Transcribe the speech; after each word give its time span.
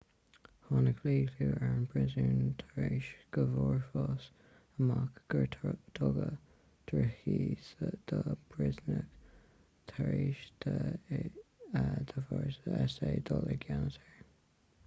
tháinig 0.67 1.01
míchlú 1.07 1.47
ar 1.57 1.65
an 1.65 1.81
bpríosún 1.89 2.37
tar 2.61 2.85
éis 2.87 3.09
go 3.37 3.43
bhfuarthas 3.51 4.25
amach 4.85 5.19
gur 5.35 5.51
tugadh 5.99 6.31
drochíde 6.93 7.91
do 8.13 8.23
phríosúnaigh 8.55 9.93
tar 9.93 10.11
éis 10.17 10.43
d'fhórsaí 12.15 12.83
s.a. 12.89 13.13
dul 13.31 13.53
i 13.57 13.61
gceannas 13.69 13.97
air 14.09 14.29